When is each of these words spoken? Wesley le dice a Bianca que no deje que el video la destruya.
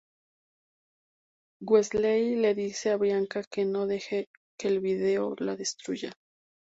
Wesley 1.59 2.35
le 2.35 2.55
dice 2.55 2.89
a 2.89 2.97
Bianca 2.97 3.43
que 3.43 3.65
no 3.65 3.85
deje 3.85 4.29
que 4.57 4.67
el 4.67 4.79
video 4.79 5.35
la 5.37 5.55
destruya. 5.55 6.11